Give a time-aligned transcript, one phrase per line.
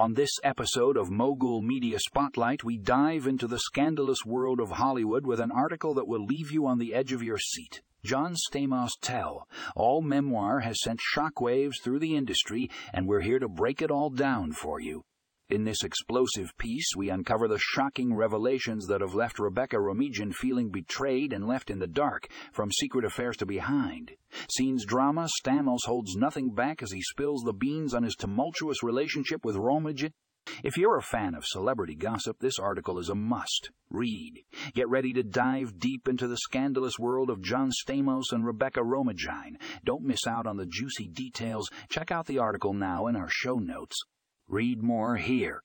[0.00, 5.26] On this episode of Mogul Media Spotlight, we dive into the scandalous world of Hollywood
[5.26, 7.82] with an article that will leave you on the edge of your seat.
[8.02, 9.46] John Stamos Tell.
[9.76, 14.08] All memoir has sent shockwaves through the industry, and we're here to break it all
[14.08, 15.04] down for you.
[15.50, 20.70] In this explosive piece, we uncover the shocking revelations that have left Rebecca Romijn feeling
[20.70, 24.12] betrayed and left in the dark from secret affairs to behind.
[24.48, 29.44] Scenes drama, Stamos holds nothing back as he spills the beans on his tumultuous relationship
[29.44, 30.12] with Romijn.
[30.62, 34.44] If you're a fan of celebrity gossip, this article is a must read.
[34.74, 39.56] Get ready to dive deep into the scandalous world of John Stamos and Rebecca Romijn.
[39.84, 41.68] Don't miss out on the juicy details.
[41.88, 43.96] Check out the article now in our show notes.
[44.50, 45.62] Read more here.